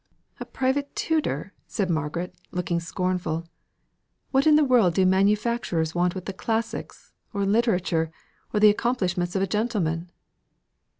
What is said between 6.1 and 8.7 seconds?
with the classics, or literature, or